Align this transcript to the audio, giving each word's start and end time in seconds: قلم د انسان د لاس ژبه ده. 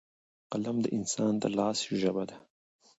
قلم 0.51 0.77
د 0.81 0.85
انسان 0.97 1.33
د 1.41 1.43
لاس 1.57 1.79
ژبه 2.01 2.23
ده. 2.29 2.37